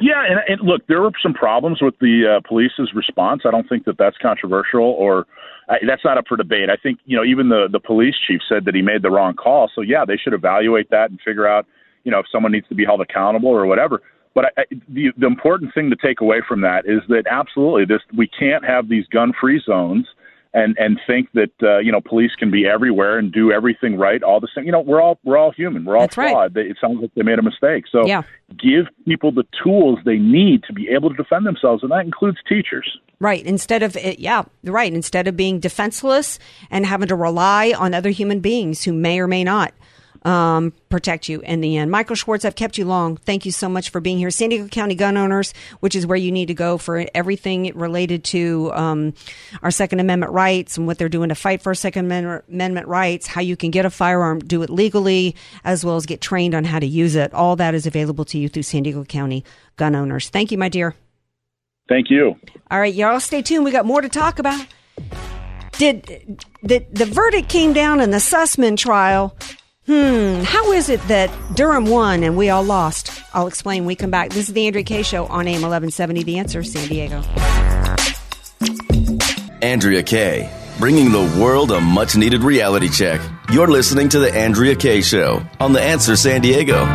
[0.01, 3.41] Yeah, and, and look, there were some problems with the uh, police's response.
[3.45, 5.25] I don't think that that's controversial or
[5.67, 6.69] I, that's not up for debate.
[6.69, 9.33] I think you know even the the police chief said that he made the wrong
[9.33, 9.69] call.
[9.73, 11.65] So yeah, they should evaluate that and figure out
[12.03, 14.01] you know if someone needs to be held accountable or whatever.
[14.33, 17.85] But I, I, the the important thing to take away from that is that absolutely
[17.85, 20.07] this we can't have these gun free zones
[20.53, 24.21] and and think that uh, you know police can be everywhere and do everything right
[24.23, 24.65] all the same.
[24.65, 25.85] You know we're all we're all human.
[25.85, 26.31] We're all That's right.
[26.31, 26.53] flawed.
[26.53, 27.85] They- It sounds like they made a mistake.
[27.91, 28.23] So Yeah.
[28.57, 32.37] give people the tools they need to be able to defend themselves, and that includes
[32.47, 32.97] teachers.
[33.19, 33.45] Right.
[33.45, 34.93] Instead of it, yeah, right.
[34.93, 36.39] Instead of being defenseless
[36.71, 39.73] and having to rely on other human beings who may or may not
[40.23, 41.91] um, protect you in the end.
[41.91, 43.17] Michael Schwartz, I've kept you long.
[43.17, 44.29] Thank you so much for being here.
[44.31, 48.23] San Diego County Gun Owners, which is where you need to go for everything related
[48.25, 49.13] to um,
[49.61, 53.41] our Second Amendment rights and what they're doing to fight for Second Amendment rights, how
[53.41, 56.79] you can get a firearm, do it legally, as well as get trained on how
[56.79, 57.33] to use it.
[57.33, 59.43] All that is available to you through San Diego County
[59.77, 60.29] Gun Owners.
[60.29, 60.95] Thank you, my dear.
[61.87, 62.35] Thank you.
[62.69, 63.65] All right, y'all stay tuned.
[63.65, 64.63] We got more to talk about.
[65.73, 69.35] Did the the verdict came down in the Sussmann trial?
[69.89, 73.23] Hmm, how is it that Durham won and we all lost?
[73.33, 74.29] I'll explain when we come back.
[74.29, 77.23] This is the Andrea Kaye Show on AM 1170 The Answer, San Diego.
[79.63, 80.47] Andrea Kaye,
[80.77, 83.19] bringing the world a much needed reality check.
[83.51, 86.85] You're listening to The Andrea Kaye Show on The Answer San Diego.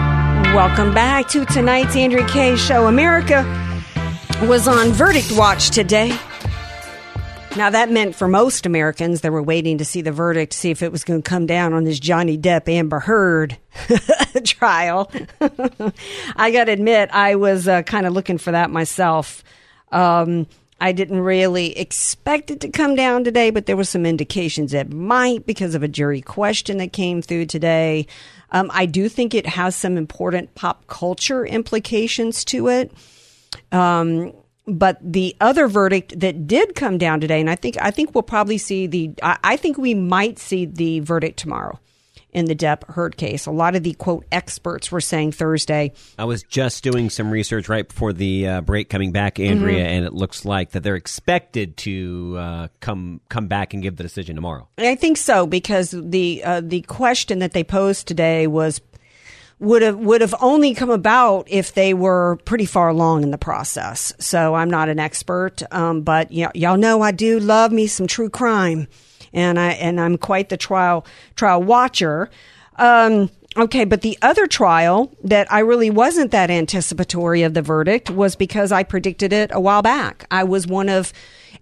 [0.55, 2.87] Welcome back to tonight's Andrea Kaye Show.
[2.87, 3.43] America
[4.43, 6.17] was on verdict watch today.
[7.57, 10.83] Now, that meant for most Americans, they were waiting to see the verdict, see if
[10.83, 13.57] it was going to come down on this Johnny Depp Amber Heard
[14.45, 15.11] trial.
[16.37, 19.45] I got to admit, I was uh, kind of looking for that myself.
[19.93, 20.49] Um,
[20.81, 24.93] I didn't really expect it to come down today, but there were some indications it
[24.93, 28.09] might because of a jury question that came through today.
[28.51, 32.93] Um, I do think it has some important pop culture implications to it.
[33.71, 34.33] Um,
[34.67, 38.23] but the other verdict that did come down today, and I think I think we'll
[38.23, 41.79] probably see the I, I think we might see the verdict tomorrow
[42.33, 43.47] in the Depp Heard case.
[43.47, 45.93] A lot of the quote experts were saying Thursday.
[46.19, 49.89] I was just doing some research right before the uh, break coming back, Andrea, Mhm.
[49.89, 54.03] and it looks like that they're expected to uh, come come back and give the
[54.03, 54.67] decision tomorrow.
[54.79, 58.81] I think so because the uh, the question that they posed today was
[59.61, 63.39] would have would have only come about if they were pretty far along in the
[63.39, 64.13] process.
[64.19, 68.07] So I'm not an expert, um, but y- y'all know I do love me some
[68.07, 68.89] true crime,
[69.33, 72.31] and I and I'm quite the trial trial watcher.
[72.77, 78.11] Um, okay, but the other trial that I really wasn't that anticipatory of the verdict
[78.11, 80.27] was because I predicted it a while back.
[80.31, 81.13] I was one of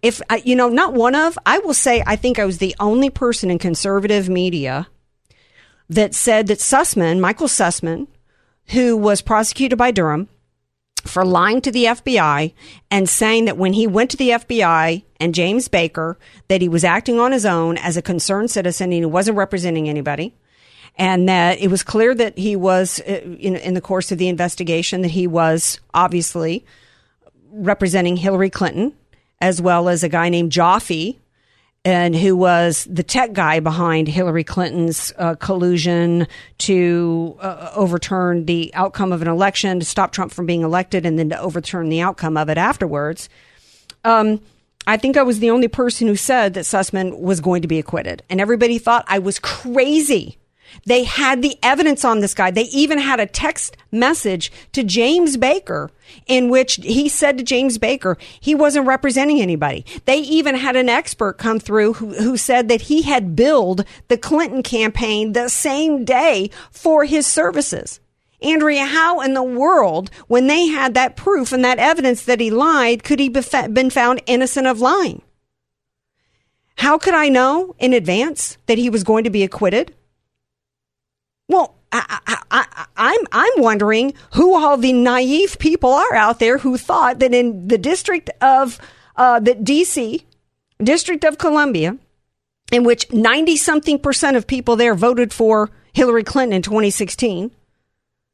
[0.00, 2.74] if I- you know not one of I will say I think I was the
[2.80, 4.88] only person in conservative media
[5.88, 8.06] that said that Sussmann, Michael Sussmann,
[8.68, 10.28] who was prosecuted by Durham
[11.04, 12.52] for lying to the FBI
[12.90, 16.18] and saying that when he went to the FBI and James Baker,
[16.48, 19.88] that he was acting on his own as a concerned citizen and he wasn't representing
[19.88, 20.34] anybody.
[20.96, 24.28] And that it was clear that he was, uh, in, in the course of the
[24.28, 26.66] investigation, that he was obviously
[27.50, 28.94] representing Hillary Clinton,
[29.40, 31.18] as well as a guy named Joffe,
[31.84, 38.72] and who was the tech guy behind Hillary Clinton's uh, collusion to uh, overturn the
[38.74, 42.00] outcome of an election, to stop Trump from being elected, and then to overturn the
[42.00, 43.28] outcome of it afterwards.
[44.04, 44.40] Um,
[44.86, 47.78] I think I was the only person who said that Sussmann was going to be
[47.78, 50.38] acquitted, and everybody thought I was crazy.
[50.86, 52.50] They had the evidence on this guy.
[52.50, 55.90] They even had a text message to James Baker
[56.26, 59.84] in which he said to James Baker he wasn't representing anybody.
[60.04, 64.18] They even had an expert come through who, who said that he had billed the
[64.18, 68.00] Clinton campaign the same day for his services.
[68.42, 72.50] Andrea, how in the world, when they had that proof and that evidence that he
[72.50, 75.22] lied, could he be been found innocent of lying?
[76.76, 79.94] How could I know in advance that he was going to be acquitted?
[81.48, 86.58] Well, I, I, I, I'm I'm wondering who all the naive people are out there
[86.58, 88.78] who thought that in the district of
[89.16, 90.26] uh, the D.C.
[90.82, 91.98] District of Columbia,
[92.70, 97.50] in which ninety something percent of people there voted for Hillary Clinton in 2016,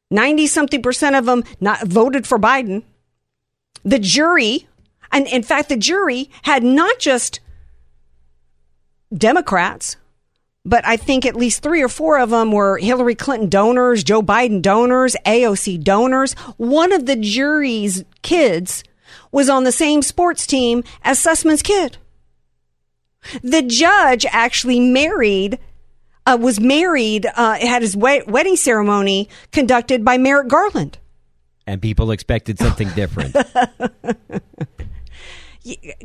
[0.09, 2.83] ninety something percent of them not voted for Biden.
[3.83, 4.67] The jury,
[5.11, 7.39] and in fact, the jury had not just
[9.13, 9.97] Democrats,
[10.65, 14.21] but I think at least three or four of them were Hillary Clinton donors, Joe
[14.21, 16.33] Biden donors, AOC donors.
[16.57, 18.83] One of the jury's kids
[19.31, 21.97] was on the same sports team as Sussmann's kid.
[23.41, 25.59] The judge actually married,
[26.25, 30.97] uh, was married, uh, had his we- wedding ceremony conducted by Merrick Garland.
[31.67, 33.33] And people expected something different.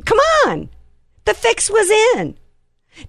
[0.05, 0.69] Come on.
[1.25, 2.37] The fix was in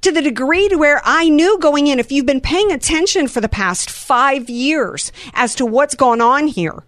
[0.00, 3.40] to the degree to where I knew going in, if you've been paying attention for
[3.40, 6.84] the past five years as to what's gone on here,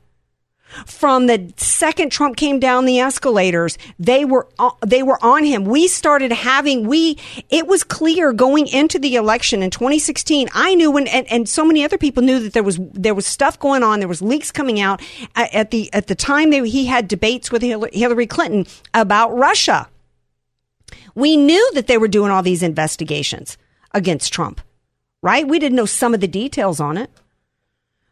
[0.87, 5.65] from the second Trump came down the escalators, they were uh, they were on him.
[5.65, 7.19] We started having we
[7.49, 10.49] it was clear going into the election in 2016.
[10.53, 13.27] I knew when and, and so many other people knew that there was there was
[13.27, 14.01] stuff going on.
[14.01, 15.01] There was leaks coming out
[15.35, 19.89] at, at the at the time that he had debates with Hillary Clinton about Russia.
[21.15, 23.59] We knew that they were doing all these investigations
[23.93, 24.61] against Trump,
[25.23, 25.47] right?
[25.47, 27.11] We didn't know some of the details on it.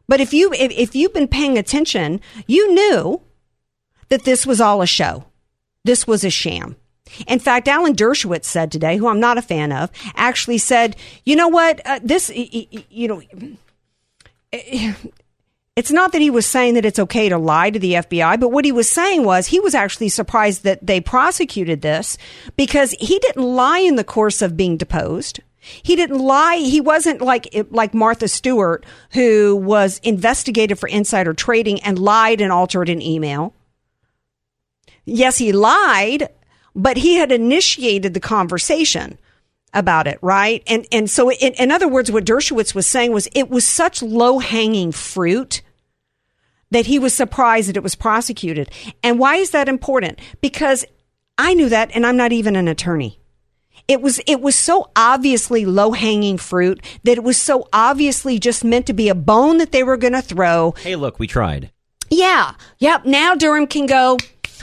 [0.08, 3.20] But if you if, if you've been paying attention, you knew
[4.08, 5.24] that this was all a show.
[5.84, 6.76] This was a sham.
[7.26, 11.36] In fact, Alan Dershowitz said today, who I'm not a fan of, actually said, "You
[11.36, 11.80] know what?
[11.84, 13.22] Uh, this, you know."
[15.76, 18.48] It's not that he was saying that it's okay to lie to the FBI, but
[18.48, 22.16] what he was saying was he was actually surprised that they prosecuted this
[22.56, 25.40] because he didn't lie in the course of being deposed.
[25.60, 26.56] He didn't lie.
[26.56, 32.50] He wasn't like like Martha Stewart, who was investigated for insider trading and lied and
[32.50, 33.52] altered an email.
[35.04, 36.30] Yes, he lied,
[36.74, 39.18] but he had initiated the conversation
[39.74, 40.62] about it, right?
[40.66, 44.02] And and so, in, in other words, what Dershowitz was saying was it was such
[44.02, 45.62] low hanging fruit
[46.70, 48.70] that he was surprised that it was prosecuted.
[49.02, 50.18] And why is that important?
[50.40, 50.84] Because
[51.38, 53.20] I knew that, and I'm not even an attorney.
[53.88, 58.64] It was it was so obviously low hanging fruit that it was so obviously just
[58.64, 60.74] meant to be a bone that they were going to throw.
[60.78, 61.70] Hey, look, we tried.
[62.10, 63.04] Yeah, yep.
[63.04, 64.16] Now Durham can go.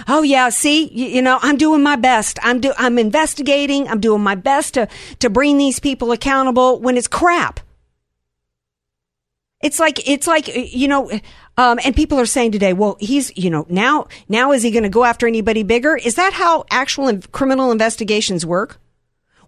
[0.08, 2.40] Oh yeah, see, you, you, know, I'm doing my best.
[2.42, 3.88] I'm do I'm investigating.
[3.88, 4.90] I'm doing my best to
[5.20, 7.60] to bring these people accountable when it's crap.
[9.64, 11.10] It's like it's like you know,
[11.58, 14.84] um, and people are saying today, well, he's you know now now is he going
[14.84, 15.96] to go after anybody bigger?
[15.96, 18.80] Is that how actual in- criminal investigations work?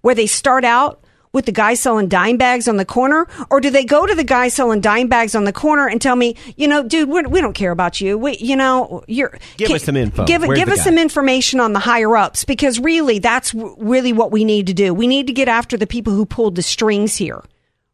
[0.01, 1.03] Where they start out
[1.35, 4.23] with the guy selling dime bags on the corner, or do they go to the
[4.23, 7.41] guy selling dime bags on the corner and tell me, you know, dude, we're, we
[7.41, 8.17] do not care about you.
[8.17, 10.23] We, you know, you're give can, us some info.
[10.23, 10.83] Give, give us guy?
[10.85, 14.93] some information on the higher ups because really, that's really what we need to do.
[14.93, 17.43] We need to get after the people who pulled the strings here,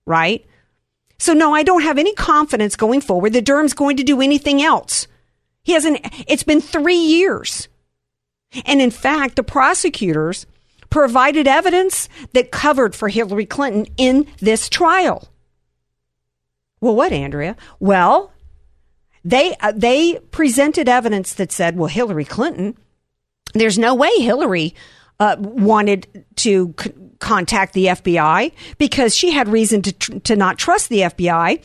[0.06, 0.46] right?
[1.22, 4.64] So no, I don't have any confidence going forward that Durham's going to do anything
[4.64, 5.06] else.
[5.62, 7.68] He hasn't, it's been three years.
[8.66, 10.48] And in fact, the prosecutors
[10.90, 15.30] provided evidence that covered for Hillary Clinton in this trial.
[16.80, 17.56] Well, what, Andrea?
[17.80, 18.34] Well,
[19.24, 22.76] they uh, they presented evidence that said, well, Hillary Clinton,
[23.54, 24.74] there's no way Hillary
[25.22, 30.58] uh, wanted to c- contact the FBI because she had reason to tr- to not
[30.58, 31.64] trust the FBI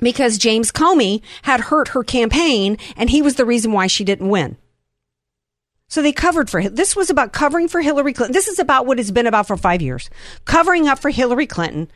[0.00, 4.28] because James Comey had hurt her campaign and he was the reason why she didn't
[4.28, 4.56] win.
[5.86, 8.32] So they covered for this was about covering for Hillary Clinton.
[8.32, 10.10] This is about what it's been about for five years,
[10.44, 11.88] covering up for Hillary Clinton,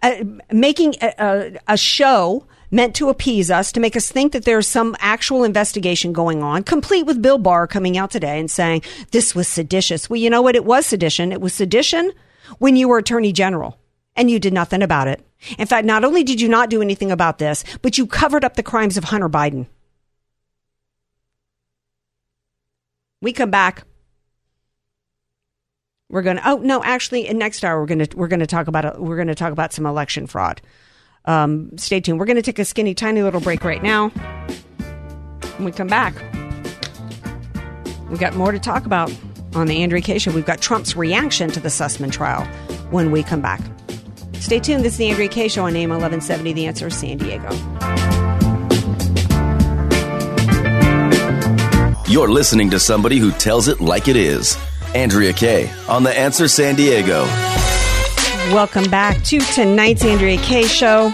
[0.00, 0.22] uh,
[0.52, 4.66] making a, a, a show meant to appease us, to make us think that there's
[4.66, 9.34] some actual investigation going on, complete with Bill Barr coming out today and saying this
[9.34, 10.10] was seditious.
[10.10, 10.56] Well, you know what?
[10.56, 11.32] It was sedition.
[11.32, 12.12] It was sedition
[12.58, 13.78] when you were attorney general
[14.14, 15.24] and you did nothing about it.
[15.58, 18.56] In fact, not only did you not do anything about this, but you covered up
[18.56, 19.66] the crimes of Hunter Biden.
[23.20, 23.84] We come back.
[26.08, 28.46] We're going to Oh no, actually in next hour we're going to we're going to
[28.46, 30.62] talk about we're going to talk about some election fraud.
[31.26, 32.18] Um, stay tuned.
[32.18, 34.08] We're going to take a skinny, tiny little break right now.
[35.56, 36.14] When we come back,
[38.10, 39.12] we got more to talk about
[39.54, 40.32] on the Andrea Kaye Show.
[40.32, 42.44] We've got Trump's reaction to the Sussmann trial
[42.90, 43.60] when we come back.
[44.34, 44.84] Stay tuned.
[44.84, 47.50] This is the Andrea Kaye Show on AM 1170, The Answer, San Diego.
[52.08, 54.56] You're listening to somebody who tells it like it is.
[54.94, 57.24] Andrea Kaye on The Answer San Diego.
[58.52, 61.12] Welcome back to tonight's Andrea Kaye Show.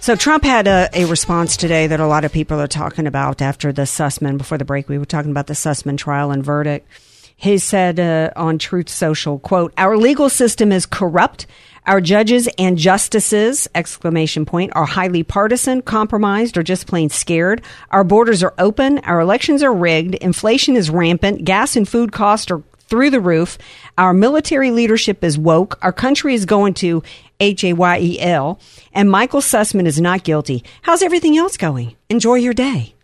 [0.00, 3.40] So Trump had a, a, response today that a lot of people are talking about
[3.40, 4.36] after the Sussmann.
[4.36, 6.86] Before the break, we were talking about the Sussmann trial and verdict.
[7.34, 11.46] He said uh, on Truth Social, "quote Our legal system is corrupt.
[11.86, 17.62] Our judges and justices exclamation point are highly partisan, compromised, or just plain scared.
[17.90, 18.98] Our borders are open.
[18.98, 20.14] Our elections are rigged.
[20.16, 21.44] Inflation is rampant.
[21.44, 23.58] Gas and food costs are through the roof.
[23.98, 25.78] Our military leadership is woke.
[25.82, 27.02] Our country is going to
[27.40, 28.60] H A Y E L.
[28.92, 30.64] And Michael Sussmann is not guilty.
[30.82, 31.96] How's everything else going?
[32.08, 32.94] Enjoy your day.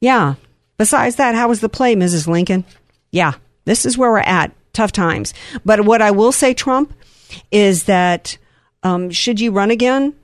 [0.00, 0.34] Yeah.
[0.76, 2.26] Besides that, how was the play, Mrs.
[2.26, 2.64] Lincoln?
[3.10, 3.34] Yeah.
[3.64, 4.52] This is where we're at.
[4.72, 5.34] Tough times.
[5.64, 6.94] But what I will say, Trump,
[7.50, 8.38] is that
[8.82, 10.14] um, should you run again,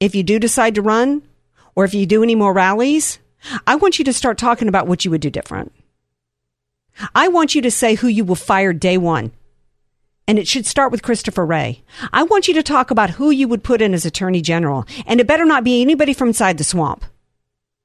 [0.00, 1.22] if you do decide to run,
[1.74, 3.18] or if you do any more rallies,
[3.66, 5.72] I want you to start talking about what you would do different.
[7.14, 9.32] I want you to say who you will fire day one.
[10.28, 11.82] And it should start with Christopher Wray.
[12.12, 14.86] I want you to talk about who you would put in as Attorney General.
[15.04, 17.04] And it better not be anybody from inside the swamp.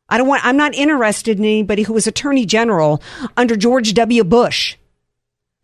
[0.09, 3.01] I don't want, I'm not interested in anybody who was Attorney General
[3.35, 4.23] under George W.
[4.23, 4.77] Bush.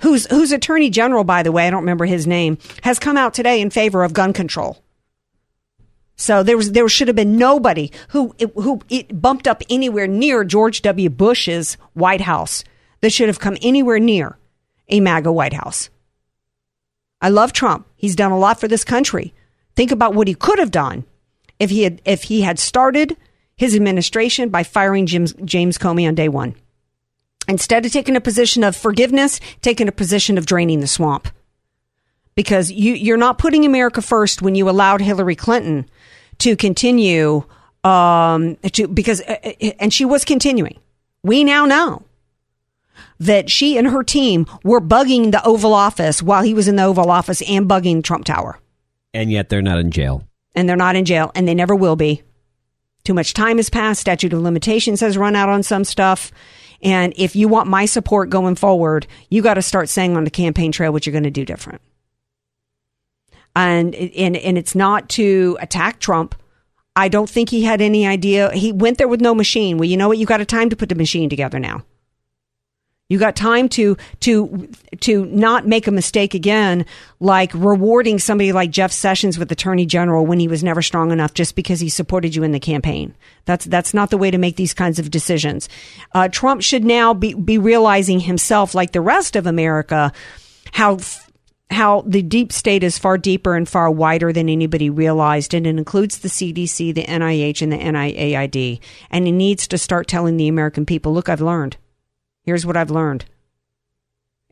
[0.02, 3.34] Who's, who's Attorney General, by the way, I don't remember his name, has come out
[3.34, 4.84] today in favor of gun control.
[6.16, 8.80] So there was there should have been nobody who who
[9.14, 11.10] bumped up anywhere near George W.
[11.10, 12.64] Bush's White House
[13.04, 14.38] that should have come anywhere near
[14.88, 15.90] a MAGA White House.
[17.22, 17.86] I love Trump.
[17.98, 19.34] He's done a lot for this country.
[19.76, 21.04] Think about what he could have done
[21.60, 23.18] if he had if he had started
[23.58, 26.56] his administration by firing James, James Comey on day one.
[27.46, 31.28] Instead of taking a position of forgiveness, taking a position of draining the swamp.
[32.36, 35.90] Because you, you're not putting America first when you allowed Hillary Clinton
[36.38, 37.44] to continue
[37.84, 40.80] um, to because uh, uh, and she was continuing.
[41.22, 42.04] We now know
[43.20, 46.84] that she and her team were bugging the Oval Office while he was in the
[46.84, 48.60] Oval Office and bugging Trump Tower.
[49.14, 50.28] And yet they're not in jail.
[50.56, 52.24] And they're not in jail, and they never will be.
[53.04, 54.02] Too much time has passed.
[54.02, 56.32] Statute of limitations has run out on some stuff.
[56.82, 60.30] And if you want my support going forward, you got to start saying on the
[60.30, 61.82] campaign trail what you're going to do different
[63.56, 66.36] and and and it's not to attack Trump.
[66.96, 68.52] I don't think he had any idea.
[68.52, 69.78] He went there with no machine.
[69.78, 70.18] Well, you know what?
[70.18, 71.84] You got a time to put the machine together now.
[73.14, 74.68] You got time to to
[75.02, 76.84] to not make a mistake again,
[77.20, 81.36] like rewarding somebody like Jeff Sessions with Attorney General when he was never strong enough
[81.36, 83.14] just because he supported you in the campaign.
[83.46, 85.70] That's that's not the way to make these kinds of decisions.
[86.16, 90.12] Uh, Trump should now be be realizing himself, like the rest of America,
[90.72, 90.98] how
[91.70, 95.78] how the deep state is far deeper and far wider than anybody realized, and it
[95.78, 98.80] includes the CDC, the NIH, and the NIAID.
[99.12, 101.78] And he needs to start telling the American people, look, I've learned.
[102.44, 103.26] Here's what I've learned.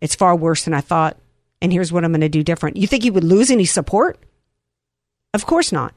[0.02, 1.18] It's far worse than I thought,
[1.62, 2.78] and here's what I'm going to do different.
[2.78, 4.18] You think he would lose any support?
[5.34, 5.96] Of course not.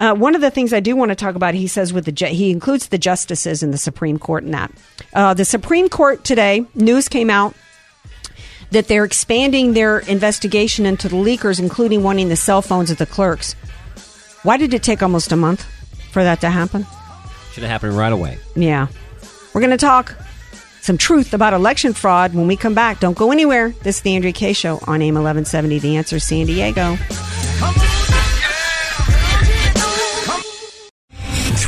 [0.00, 2.12] Uh, one of the things I do want to talk about, he says, with the
[2.12, 4.72] ju- he includes the justices in the Supreme Court in that.
[5.12, 7.54] Uh, the Supreme Court today, news came out
[8.70, 13.06] that they're expanding their investigation into the leakers, including wanting the cell phones of the
[13.06, 13.52] clerks.
[14.42, 15.62] Why did it take almost a month
[16.10, 16.86] for that to happen?
[17.52, 18.38] Should have happened right away.
[18.56, 18.86] Yeah.
[19.52, 20.16] We're going to talk
[20.82, 23.00] some truth about election fraud when we come back.
[23.00, 23.70] Don't go anywhere.
[23.82, 26.98] This is the Andrea Kaye Show on AM 1170, The Answer San Diego.